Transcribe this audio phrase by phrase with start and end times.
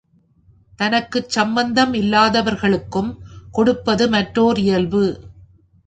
[0.79, 3.11] தனக்குச் சம்பந்தம் இல்லாதவர்களுக்கும்
[3.51, 5.03] கொடுப்பது மற்றோர் இயல்பு.